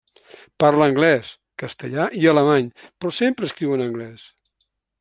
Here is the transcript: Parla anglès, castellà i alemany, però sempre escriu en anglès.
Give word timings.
Parla 0.61 0.85
anglès, 0.91 1.27
castellà 1.63 2.07
i 2.21 2.25
alemany, 2.31 2.71
però 2.89 3.13
sempre 3.19 3.51
escriu 3.51 3.77
en 3.77 3.85
anglès. 3.87 4.25